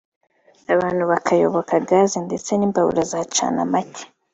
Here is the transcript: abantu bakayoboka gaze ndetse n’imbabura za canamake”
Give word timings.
abantu 0.73 1.03
bakayoboka 1.11 1.73
gaze 1.89 2.17
ndetse 2.27 2.51
n’imbabura 2.55 3.01
za 3.11 3.21
canamake” 3.35 4.03